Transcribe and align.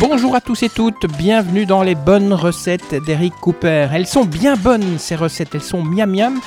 Bonjour 0.00 0.34
à 0.34 0.40
tous 0.40 0.62
et 0.62 0.68
toutes, 0.68 1.06
bienvenue 1.16 1.66
dans 1.66 1.82
les 1.82 1.94
bonnes 1.94 2.32
recettes 2.32 2.94
d'Eric 3.06 3.34
Cooper. 3.40 3.88
Elles 3.92 4.06
sont 4.06 4.24
bien 4.24 4.56
bonnes 4.56 4.98
ces 4.98 5.16
recettes, 5.16 5.54
elles 5.54 5.62
sont 5.62 5.82
miam 5.82 6.10
miam, 6.10 6.40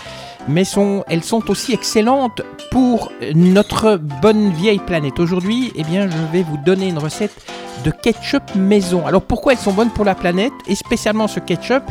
mais 0.47 0.63
elles 1.07 1.23
sont 1.23 1.49
aussi 1.49 1.73
excellentes 1.73 2.41
pour 2.71 3.11
notre 3.33 3.97
bonne 3.97 4.51
vieille 4.51 4.79
planète. 4.79 5.19
Aujourd'hui, 5.19 5.71
eh 5.75 5.83
bien, 5.83 6.09
je 6.09 6.17
vais 6.31 6.43
vous 6.43 6.58
donner 6.58 6.90
une 6.90 6.99
recette 6.99 7.33
de 7.83 7.92
ketchup 7.92 8.55
maison. 8.55 9.05
Alors 9.05 9.21
pourquoi 9.21 9.53
elles 9.53 9.60
sont 9.60 9.73
bonnes 9.73 9.89
pour 9.89 10.05
la 10.05 10.15
planète 10.15 10.53
et 10.67 10.76
spécialement 10.76 11.28
ce 11.28 11.39
ketchup? 11.39 11.83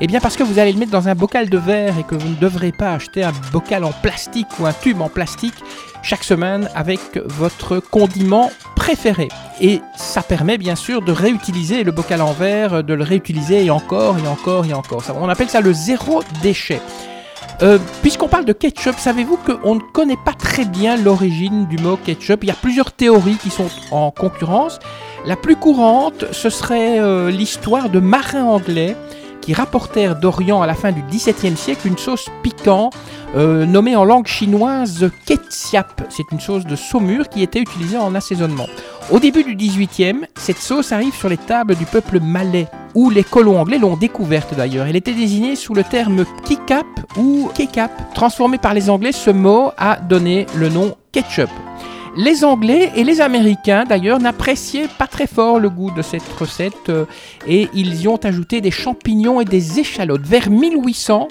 Eh 0.00 0.06
bien 0.06 0.20
parce 0.20 0.36
que 0.36 0.42
vous 0.42 0.58
allez 0.58 0.72
le 0.72 0.78
mettre 0.78 0.92
dans 0.92 1.08
un 1.08 1.14
bocal 1.14 1.50
de 1.50 1.58
verre 1.58 1.98
et 1.98 2.04
que 2.04 2.14
vous 2.14 2.28
ne 2.28 2.36
devrez 2.36 2.72
pas 2.72 2.92
acheter 2.92 3.22
un 3.22 3.32
bocal 3.52 3.84
en 3.84 3.92
plastique 3.92 4.48
ou 4.58 4.66
un 4.66 4.72
tube 4.72 5.00
en 5.00 5.08
plastique 5.08 5.54
chaque 6.02 6.24
semaine 6.24 6.68
avec 6.74 7.00
votre 7.26 7.78
condiment 7.78 8.50
préféré. 8.82 9.28
Et 9.60 9.80
ça 9.94 10.22
permet 10.22 10.58
bien 10.58 10.74
sûr 10.74 11.02
de 11.02 11.12
réutiliser 11.12 11.84
le 11.84 11.92
bocal 11.92 12.20
en 12.20 12.32
verre, 12.32 12.82
de 12.82 12.94
le 12.94 13.04
réutiliser 13.04 13.64
et 13.64 13.70
encore 13.70 14.16
et 14.18 14.26
encore 14.26 14.66
et 14.66 14.74
encore. 14.74 15.04
On 15.20 15.28
appelle 15.28 15.48
ça 15.48 15.60
le 15.60 15.72
zéro 15.72 16.24
déchet. 16.42 16.80
Euh, 17.62 17.78
puisqu'on 18.02 18.26
parle 18.26 18.44
de 18.44 18.52
ketchup, 18.52 18.98
savez-vous 18.98 19.36
qu'on 19.36 19.76
ne 19.76 19.80
connaît 19.80 20.18
pas 20.24 20.32
très 20.32 20.64
bien 20.64 20.96
l'origine 20.96 21.66
du 21.66 21.78
mot 21.78 21.96
ketchup? 21.96 22.42
Il 22.42 22.48
y 22.48 22.50
a 22.50 22.56
plusieurs 22.60 22.90
théories 22.90 23.36
qui 23.36 23.50
sont 23.50 23.68
en 23.92 24.10
concurrence. 24.10 24.80
La 25.26 25.36
plus 25.36 25.54
courante, 25.54 26.24
ce 26.32 26.50
serait 26.50 26.98
euh, 26.98 27.30
l'histoire 27.30 27.88
de 27.88 28.00
marins 28.00 28.46
anglais 28.46 28.96
qui 29.42 29.52
rapportèrent 29.52 30.16
d'Orient 30.16 30.62
à 30.62 30.66
la 30.66 30.74
fin 30.74 30.92
du 30.92 31.02
XVIIe 31.02 31.56
siècle 31.56 31.86
une 31.86 31.98
sauce 31.98 32.28
piquante 32.42 32.94
euh, 33.36 33.66
nommée 33.66 33.96
en 33.96 34.04
langue 34.04 34.26
chinoise 34.26 35.10
ketchup. 35.26 36.02
C'est 36.08 36.30
une 36.32 36.40
sauce 36.40 36.64
de 36.64 36.76
saumure 36.76 37.28
qui 37.28 37.42
était 37.42 37.60
utilisée 37.60 37.98
en 37.98 38.14
assaisonnement. 38.14 38.66
Au 39.10 39.18
début 39.18 39.42
du 39.42 39.54
XVIIIe, 39.54 40.26
cette 40.36 40.58
sauce 40.58 40.92
arrive 40.92 41.14
sur 41.14 41.28
les 41.28 41.36
tables 41.36 41.74
du 41.74 41.84
peuple 41.84 42.20
malais, 42.20 42.68
où 42.94 43.10
les 43.10 43.24
colons 43.24 43.58
anglais 43.58 43.78
l'ont 43.78 43.96
découverte 43.96 44.54
d'ailleurs. 44.54 44.86
Elle 44.86 44.96
était 44.96 45.14
désignée 45.14 45.56
sous 45.56 45.74
le 45.74 45.82
terme 45.82 46.24
kikap 46.44 46.86
ou 47.16 47.50
kekap. 47.54 48.14
Transformé 48.14 48.58
par 48.58 48.74
les 48.74 48.90
Anglais, 48.90 49.12
ce 49.12 49.30
mot 49.30 49.72
a 49.76 49.96
donné 49.96 50.46
le 50.54 50.68
nom 50.68 50.94
ketchup. 51.10 51.50
Les 52.14 52.44
Anglais 52.44 52.92
et 52.94 53.04
les 53.04 53.22
Américains, 53.22 53.84
d'ailleurs, 53.84 54.20
n'appréciaient 54.20 54.88
pas 54.98 55.06
très 55.06 55.26
fort 55.26 55.58
le 55.58 55.70
goût 55.70 55.90
de 55.90 56.02
cette 56.02 56.28
recette 56.38 56.90
euh, 56.90 57.06
et 57.46 57.68
ils 57.72 58.02
y 58.02 58.08
ont 58.08 58.16
ajouté 58.16 58.60
des 58.60 58.70
champignons 58.70 59.40
et 59.40 59.46
des 59.46 59.80
échalotes. 59.80 60.26
Vers 60.26 60.50
1800, 60.50 61.28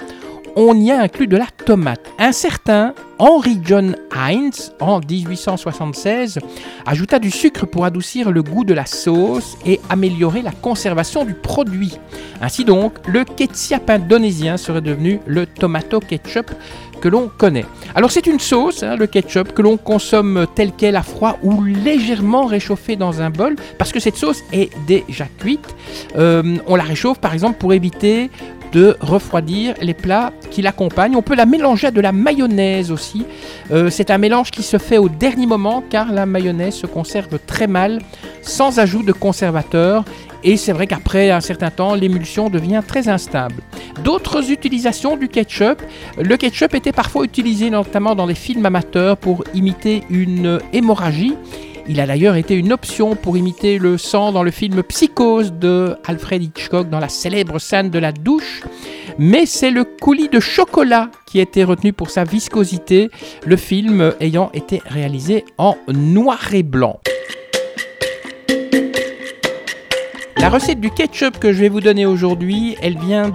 on 0.56 0.76
y 0.76 0.92
a 0.92 1.02
inclus 1.02 1.28
de 1.28 1.38
la 1.38 1.48
tomate. 1.66 2.02
Un 2.20 2.32
certain 2.32 2.94
Henry 3.20 3.60
John 3.64 3.96
Heinz, 4.16 4.74
en 4.80 5.00
1876, 5.00 6.40
ajouta 6.86 7.20
du 7.20 7.30
sucre 7.30 7.66
pour 7.66 7.86
adoucir 7.86 8.32
le 8.32 8.42
goût 8.42 8.64
de 8.64 8.74
la 8.74 8.86
sauce 8.86 9.58
et 9.66 9.80
améliorer 9.90 10.42
la 10.42 10.52
conservation 10.52 11.24
du 11.24 11.34
produit. 11.34 11.98
Ainsi 12.42 12.66
donc, 12.66 12.94
le 13.08 13.24
ketchup 13.24 13.90
indonésien 13.90 14.58
serait 14.58 14.82
devenu 14.82 15.20
le 15.28 15.46
tomato 15.46 16.00
ketchup 16.00 16.52
que 17.02 17.10
l'on 17.10 17.30
connaît. 17.36 17.66
Alors 17.96 18.12
c'est 18.12 18.28
une 18.28 18.40
sauce, 18.40 18.84
hein, 18.84 18.96
le 18.96 19.08
ketchup, 19.08 19.54
que 19.54 19.62
l'on 19.62 19.78
consomme 19.78 20.46
tel 20.56 20.72
quel 20.78 20.96
à 20.96 21.04
froid 21.04 21.38
ou 21.44 21.64
légèrement 21.64 22.46
réchauffé 22.46 22.96
dans 22.96 23.22
un 23.22 23.30
bol, 23.30 23.56
parce 23.78 23.92
que 23.92 24.00
cette 24.00 24.16
sauce 24.16 24.42
est 24.54 24.72
déjà 24.88 25.26
cuite. 25.40 25.76
Euh, 26.16 26.58
on 26.68 26.76
la 26.76 26.84
réchauffe 26.84 27.20
par 27.20 27.34
exemple 27.34 27.58
pour 27.58 27.74
éviter 27.74 28.30
de 28.72 28.96
refroidir 29.02 29.76
les 29.82 29.94
plats 29.94 30.32
qui 30.50 30.62
l'accompagnent. 30.62 31.16
On 31.16 31.22
peut 31.22 31.36
la 31.36 31.46
mélanger 31.46 31.88
à 31.88 31.92
de 31.92 32.02
la 32.02 32.12
mayonnaise 32.12 32.92
aussi. 32.92 33.26
Euh, 33.72 33.90
c'est 33.90 34.12
un 34.12 34.18
mélange 34.18 34.52
qui 34.52 34.64
se 34.64 34.78
fait 34.78 34.98
au 34.98 35.10
dernier 35.10 35.46
moment 35.46 35.84
car 35.90 36.12
la 36.12 36.26
mayonnaise 36.26 36.76
se 36.76 36.88
conserve 36.88 37.40
très 37.46 37.68
mal 37.68 38.00
sans 38.42 38.80
ajout 38.80 39.04
de 39.04 39.12
conservateur 39.12 40.04
et 40.44 40.58
c'est 40.58 40.72
vrai 40.72 40.88
qu'après 40.88 41.30
un 41.30 41.42
certain 41.42 41.70
temps, 41.70 41.94
l'émulsion 41.94 42.50
devient 42.50 42.82
très 42.86 43.10
instable. 43.10 43.56
D'autres 44.04 44.52
utilisations 44.52 45.16
du 45.16 45.28
ketchup. 45.28 45.82
Le 46.18 46.36
ketchup 46.38 46.74
était 46.74 46.92
parfois 46.92 47.24
utilisé 47.24 47.70
notamment 47.70 48.16
dans 48.16 48.26
les 48.26 48.36
films 48.36 48.66
amateurs 48.66 49.18
pour 49.18 49.44
imiter 49.54 50.04
une 50.10 50.60
hémorragie. 50.74 51.36
Il 51.88 52.00
a 52.00 52.06
d'ailleurs 52.06 52.36
été 52.36 52.56
une 52.56 52.72
option 52.72 53.16
pour 53.16 53.38
imiter 53.38 53.78
le 53.78 53.98
sang 53.98 54.32
dans 54.32 54.44
le 54.44 54.52
film 54.52 54.84
Psychose 54.84 55.54
de 55.54 55.96
Alfred 56.06 56.44
Hitchcock 56.44 56.90
dans 56.90 57.00
la 57.00 57.10
célèbre 57.10 57.60
scène 57.60 57.90
de 57.90 58.00
la 58.00 58.12
douche. 58.12 58.64
Mais 59.18 59.46
c'est 59.46 59.72
le 59.72 59.84
coulis 59.84 60.30
de 60.30 60.40
chocolat 60.40 61.10
qui 61.26 61.40
a 61.40 61.44
été 61.44 61.64
retenu 61.64 61.92
pour 61.92 62.10
sa 62.10 62.24
viscosité, 62.24 63.10
le 63.46 63.58
film 63.58 64.14
ayant 64.20 64.52
été 64.54 64.82
réalisé 64.86 65.46
en 65.58 65.76
noir 65.88 66.54
et 66.54 66.64
blanc. 66.64 67.00
La 70.42 70.50
recette 70.50 70.82
du 70.82 70.90
ketchup 70.90 71.38
que 71.38 71.54
je 71.54 71.60
vais 71.60 71.70
vous 71.70 71.82
donner 71.82 72.08
aujourd'hui, 72.08 72.76
elle 72.82 72.98
vient 72.98 73.30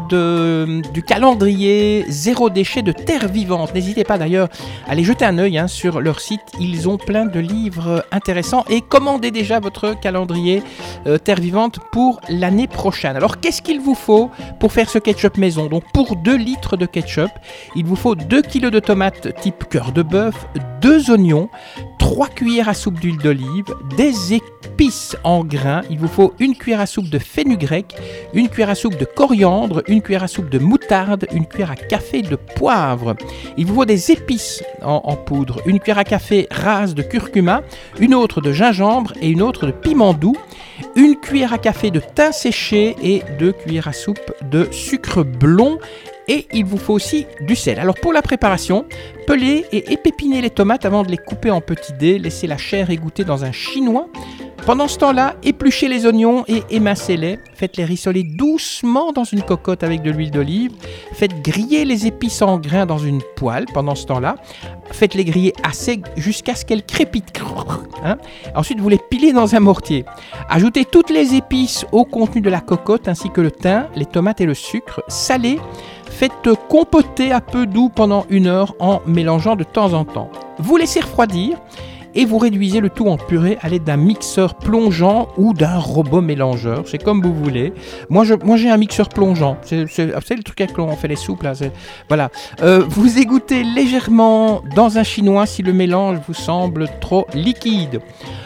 du 0.92 1.02
calendrier 1.04 2.04
zéro 2.08 2.50
déchet 2.50 2.82
de 2.82 2.90
Terre 2.90 3.28
Vivante. 3.28 3.72
N'hésitez 3.72 4.02
pas 4.02 4.18
d'ailleurs 4.18 4.48
à 4.88 4.90
aller 4.90 5.04
jeter 5.04 5.24
un 5.24 5.38
œil 5.38 5.56
hein, 5.56 5.68
sur 5.68 6.00
leur 6.00 6.18
site. 6.18 6.40
Ils 6.58 6.88
ont 6.88 6.98
plein 6.98 7.24
de 7.24 7.38
livres 7.38 8.04
intéressants 8.10 8.64
et 8.68 8.80
commandez 8.80 9.30
déjà 9.30 9.60
votre 9.60 9.92
calendrier 10.00 10.64
euh, 11.06 11.16
Terre 11.16 11.38
Vivante 11.38 11.78
pour 11.92 12.20
l'année 12.28 12.66
prochaine. 12.66 13.14
Alors 13.14 13.38
qu'est-ce 13.38 13.62
qu'il 13.62 13.78
vous 13.78 13.94
faut 13.94 14.28
pour 14.58 14.72
faire 14.72 14.90
ce 14.90 14.98
ketchup 14.98 15.38
maison? 15.38 15.66
Donc 15.66 15.84
pour 15.94 16.16
2 16.16 16.36
litres 16.36 16.76
de 16.76 16.86
ketchup, 16.86 17.30
il 17.76 17.84
vous 17.84 17.94
faut 17.94 18.16
2 18.16 18.42
kg 18.42 18.70
de 18.70 18.80
tomates 18.80 19.32
type 19.40 19.68
cœur 19.70 19.92
de 19.92 20.02
bœuf, 20.02 20.34
2 20.80 21.12
oignons, 21.12 21.50
3 21.98 22.28
cuillères 22.28 22.68
à 22.68 22.74
soupe 22.74 22.98
d'huile 22.98 23.18
d'olive, 23.18 23.64
des 23.96 24.34
épices 24.34 25.16
en 25.24 25.44
grains. 25.44 25.82
Il 25.90 25.98
vous 25.98 26.08
faut 26.08 26.34
une 26.38 26.54
cuillère 26.56 26.80
à 26.80 26.86
soupe 26.86 26.95
de 27.02 27.18
fenugrec, 27.18 27.94
une 28.34 28.48
cuillère 28.48 28.70
à 28.70 28.74
soupe 28.74 28.96
de 28.96 29.04
coriandre, 29.04 29.82
une 29.88 30.02
cuillère 30.02 30.24
à 30.24 30.28
soupe 30.28 30.48
de 30.48 30.58
moutarde, 30.58 31.26
une 31.32 31.46
cuillère 31.46 31.70
à 31.70 31.76
café 31.76 32.22
de 32.22 32.36
poivre. 32.36 33.16
Il 33.56 33.66
vous 33.66 33.74
faut 33.74 33.84
des 33.84 34.10
épices 34.10 34.62
en, 34.82 35.16
poudre, 35.16 35.60
une 35.66 35.78
cuillère 35.78 35.98
à 35.98 36.04
café 36.04 36.46
rase 36.50 36.94
de 36.94 37.02
curcuma, 37.02 37.62
une 37.98 38.14
autre 38.14 38.40
de 38.40 38.52
gingembre 38.52 39.12
et 39.20 39.28
une 39.28 39.42
autre 39.42 39.66
de 39.66 39.72
piment 39.72 40.14
doux, 40.14 40.36
une 40.94 41.16
cuillère 41.16 41.52
à 41.52 41.58
café 41.58 41.90
de 41.90 42.00
thym 42.00 42.32
séché 42.32 42.96
et 43.02 43.22
deux 43.38 43.52
cuillères 43.52 43.88
à 43.88 43.92
soupe 43.92 44.32
de 44.50 44.68
sucre 44.70 45.22
blond 45.22 45.78
et 46.28 46.46
il 46.52 46.64
vous 46.64 46.78
faut 46.78 46.94
aussi 46.94 47.26
du 47.40 47.54
sel. 47.54 47.78
Alors 47.78 47.94
pour 47.94 48.12
la 48.12 48.22
préparation, 48.22 48.84
pelez 49.26 49.64
et 49.72 49.92
épépinez 49.92 50.40
les 50.40 50.50
tomates 50.50 50.84
avant 50.84 51.02
de 51.02 51.10
les 51.10 51.18
couper 51.18 51.50
en 51.50 51.60
petits 51.60 51.92
dés, 51.92 52.18
laissez 52.18 52.46
la 52.46 52.56
chair 52.56 52.90
égoutter 52.90 53.24
dans 53.24 53.44
un 53.44 53.52
chinois. 53.52 54.08
Pendant 54.64 54.88
ce 54.88 54.98
temps-là, 54.98 55.34
épluchez 55.44 55.88
les 55.88 56.06
oignons 56.06 56.44
et 56.48 56.62
émincez-les. 56.70 57.38
Faites-les 57.54 57.84
rissoler 57.84 58.24
doucement 58.24 59.12
dans 59.12 59.24
une 59.24 59.42
cocotte 59.42 59.84
avec 59.84 60.02
de 60.02 60.10
l'huile 60.10 60.30
d'olive. 60.30 60.72
Faites 61.12 61.42
griller 61.42 61.84
les 61.84 62.06
épices 62.06 62.42
en 62.42 62.58
grains 62.58 62.86
dans 62.86 62.98
une 62.98 63.20
poêle 63.36 63.66
pendant 63.72 63.94
ce 63.94 64.06
temps-là. 64.06 64.36
Faites-les 64.90 65.24
griller 65.24 65.52
assez 65.62 66.00
jusqu'à 66.16 66.54
ce 66.54 66.64
qu'elles 66.64 66.84
crépitent. 66.84 67.40
Hein? 68.04 68.16
Ensuite, 68.54 68.80
vous 68.80 68.88
les 68.88 69.00
pilez 69.10 69.32
dans 69.32 69.54
un 69.54 69.60
mortier. 69.60 70.04
Ajoutez 70.48 70.84
toutes 70.84 71.10
les 71.10 71.34
épices 71.34 71.86
au 71.92 72.04
contenu 72.04 72.40
de 72.40 72.50
la 72.50 72.60
cocotte 72.60 73.08
ainsi 73.08 73.30
que 73.30 73.40
le 73.40 73.50
thym, 73.50 73.86
les 73.94 74.06
tomates 74.06 74.40
et 74.40 74.46
le 74.46 74.54
sucre. 74.54 75.02
Salez. 75.08 75.58
Faites 76.10 76.48
compoter 76.68 77.30
à 77.30 77.40
peu 77.40 77.66
doux 77.66 77.90
pendant 77.90 78.24
une 78.30 78.46
heure 78.46 78.74
en 78.78 79.02
mélangeant 79.06 79.54
de 79.54 79.64
temps 79.64 79.92
en 79.92 80.04
temps. 80.04 80.30
Vous 80.58 80.76
laissez 80.76 81.00
refroidir 81.00 81.58
et 82.16 82.24
vous 82.24 82.38
réduisez 82.38 82.80
le 82.80 82.90
tout 82.90 83.06
en 83.08 83.18
purée 83.18 83.58
à 83.60 83.68
l'aide 83.68 83.84
d'un 83.84 83.96
mixeur 83.96 84.54
plongeant 84.54 85.28
ou 85.36 85.52
d'un 85.52 85.78
robot 85.78 86.20
mélangeur. 86.20 86.84
C'est 86.86 87.02
comme 87.02 87.22
vous 87.22 87.34
voulez. 87.34 87.72
Moi, 88.08 88.24
je, 88.24 88.34
moi 88.34 88.56
j'ai 88.56 88.70
un 88.70 88.76
mixeur 88.76 89.08
plongeant. 89.08 89.58
C'est, 89.62 89.84
le 89.84 90.42
truc 90.42 90.60
avec 90.60 90.72
lequel 90.72 90.84
on 90.84 90.96
fait 90.96 91.08
les 91.08 91.16
soupes. 91.16 91.42
Là. 91.42 91.52
Voilà. 92.08 92.30
Euh, 92.62 92.84
vous 92.88 93.18
égouttez 93.18 93.62
légèrement 93.62 94.62
dans 94.74 94.98
un 94.98 95.02
chinois 95.02 95.46
si 95.46 95.62
le 95.62 95.72
mélange 95.72 96.18
vous 96.26 96.34
semble 96.34 96.88
trop 97.00 97.26
liquide. 97.34 98.00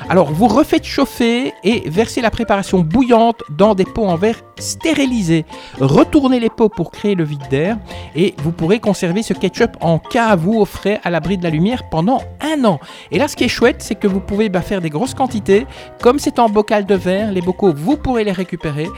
Alors, 0.09 0.33
vous 0.33 0.49
refaites 0.49 0.85
chauffer 0.85 1.53
et 1.63 1.89
versez 1.89 2.21
la 2.21 2.31
préparation 2.31 2.81
bouillante 2.81 3.43
dans 3.51 3.77
des 3.77 3.85
pots 3.85 4.07
en 4.07 4.17
verre 4.17 4.43
stérilisés. 4.61 5.45
Retournez 5.81 6.41
les 6.41 6.51
pots 6.51 6.69
pour 6.69 6.91
créer 6.91 7.15
le 7.15 7.25
vide 7.25 7.47
d'air 7.51 7.79
et 8.15 8.35
vous 8.39 8.53
pourrez 8.53 8.81
conserver 8.81 9.23
ce 9.23 9.35
ketchup 9.35 9.77
en 9.81 9.99
cave 9.99 10.47
ou 10.47 10.61
au 10.61 10.65
frais 10.65 11.01
à 11.03 11.11
l'abri 11.11 11.39
de 11.39 11.43
la 11.43 11.51
lumière 11.51 11.89
pendant 11.91 12.21
un 12.41 12.65
an. 12.65 12.81
Et 13.11 13.19
là, 13.19 13.29
ce 13.29 13.37
qui 13.37 13.45
est 13.45 13.49
chouette, 13.49 13.83
c'est 13.83 13.95
que 13.95 14.07
vous 14.07 14.21
pouvez 14.21 14.49
bah, 14.49 14.63
faire 14.63 14.81
des 14.81 14.91
grosses 14.91 15.15
quantités. 15.15 15.67
Comme 16.01 16.19
c'est 16.19 16.39
en 16.39 16.49
bocal 16.49 16.87
de 16.87 16.95
verre, 16.95 17.33
les 17.33 17.41
bocaux, 17.41 17.73
vous 17.75 17.97
pourrez 17.97 18.25
les 18.25 18.33
récupérer 18.33 18.89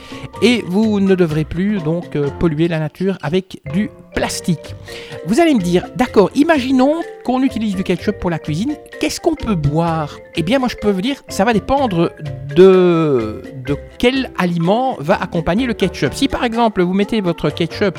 et 0.43 0.64
vous 0.67 1.00
ne 1.00 1.14
devrez 1.14 1.44
plus 1.44 1.82
donc 1.82 2.17
euh, 2.17 2.29
polluer 2.38 2.69
la 2.69 2.79
nature 2.79 3.19
avec 3.23 3.61
du 3.73 3.91
plastique. 4.14 4.75
Vous 5.26 5.41
allez 5.41 5.55
me 5.55 5.61
dire, 5.61 5.87
d'accord, 5.97 6.31
imaginons 6.35 7.03
qu'on 7.25 7.43
utilise 7.43 7.75
du 7.75 7.85
ketchup 7.85 8.19
pour 8.19 8.31
la 8.31 8.38
cuisine, 8.38 8.76
qu'est-ce 9.00 9.20
qu'on 9.20 9.35
peut 9.35 9.55
boire? 9.55 10.19
Eh 10.37 10.43
bien, 10.43 10.59
moi 10.59 10.69
je 10.69 10.76
peux 10.76 10.91
vous 10.91 11.03
dire, 11.03 11.23
ça 11.29 11.44
va 11.44 11.53
dépendre 11.53 12.11
de, 12.55 13.43
de 13.67 13.76
quel 13.99 14.31
aliment 14.38 14.97
va 14.99 15.20
accompagner 15.20 15.67
le 15.67 15.75
ketchup. 15.75 16.14
Si 16.14 16.29
par 16.29 16.44
exemple 16.44 16.82
vous 16.82 16.94
mettez 16.94 17.20
votre 17.20 17.50
ketchup 17.50 17.99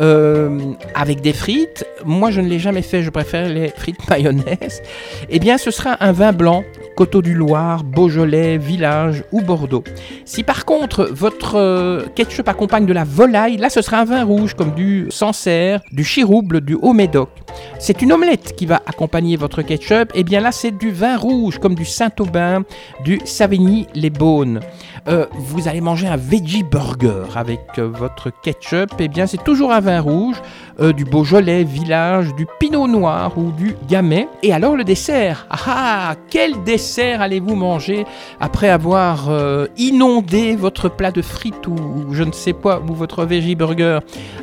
euh, 0.00 0.74
avec 0.94 1.20
des 1.20 1.32
frites. 1.32 1.86
Moi, 2.04 2.32
je 2.32 2.40
ne 2.40 2.48
l'ai 2.48 2.58
jamais 2.58 2.82
fait, 2.82 3.02
je 3.02 3.10
préfère 3.10 3.48
les 3.48 3.68
frites 3.68 4.08
mayonnaise. 4.10 4.82
Eh 5.28 5.38
bien, 5.38 5.56
ce 5.56 5.70
sera 5.70 5.96
un 6.04 6.10
vin 6.10 6.32
blanc 6.32 6.64
Coteau 6.96 7.22
du 7.22 7.34
Loir, 7.34 7.82
Beaujolais, 7.82 8.56
Village 8.56 9.24
ou 9.32 9.40
Bordeaux. 9.40 9.84
Si 10.24 10.42
par 10.42 10.64
contre 10.64 11.08
votre 11.10 11.56
euh, 11.56 12.04
ketchup 12.14 12.48
accompagne 12.48 12.86
de 12.86 12.92
la 12.92 13.04
volaille, 13.04 13.56
là 13.56 13.68
ce 13.68 13.82
sera 13.82 13.98
un 13.98 14.04
vin 14.04 14.24
rouge 14.24 14.54
comme 14.54 14.74
du 14.74 15.06
Sancerre, 15.10 15.80
du 15.92 16.04
Chirouble, 16.04 16.60
du 16.60 16.74
Haut-Médoc. 16.74 17.30
C'est 17.78 18.02
une 18.02 18.12
omelette 18.12 18.54
qui 18.56 18.66
va 18.66 18.80
accompagner 18.86 19.36
votre 19.36 19.62
ketchup, 19.62 20.10
et 20.14 20.20
eh 20.20 20.24
bien 20.24 20.40
là 20.40 20.52
c'est 20.52 20.70
du 20.70 20.90
vin 20.90 21.16
rouge 21.16 21.58
comme 21.58 21.74
du 21.74 21.84
Saint-Aubin, 21.84 22.64
du 23.04 23.20
Savigny-les-Beaunes. 23.24 24.60
Euh, 25.06 25.26
vous 25.34 25.68
allez 25.68 25.82
manger 25.82 26.06
un 26.06 26.16
veggie 26.16 26.62
burger 26.62 27.24
avec 27.36 27.60
euh, 27.78 27.88
votre 27.88 28.30
ketchup, 28.42 28.92
et 28.98 29.04
eh 29.04 29.08
bien 29.08 29.26
c'est 29.26 29.42
toujours 29.44 29.70
un 29.70 29.80
vin 29.80 30.00
rouge, 30.00 30.36
euh, 30.80 30.92
du 30.92 31.04
Beaujolais, 31.04 31.62
Village, 31.64 32.34
du 32.34 32.46
Pinot 32.58 32.88
Noir 32.88 33.36
ou 33.36 33.52
du 33.52 33.76
Gamay. 33.86 34.28
Et 34.42 34.52
alors 34.52 34.76
le 34.76 34.84
dessert 34.84 35.46
Ah 35.50 35.58
ah 35.66 36.14
Quel 36.30 36.62
dessert 36.64 37.20
allez-vous 37.20 37.54
manger 37.54 38.06
après 38.40 38.70
avoir 38.70 39.30
inondé 39.76 40.56
votre 40.56 40.88
plat 40.88 41.10
de 41.10 41.22
frites 41.22 41.66
ou, 41.66 42.12
je 42.12 42.22
ne 42.22 42.32
sais 42.32 42.52
pas, 42.52 42.80
ou 42.80 42.94
votre 42.94 43.24
veggie 43.24 43.54
burger 43.54 43.98